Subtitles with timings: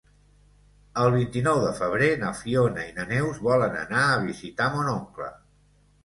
[1.01, 5.29] El vint-i-nou de febrer na Fiona i na Neus volen anar a visitar mon oncle.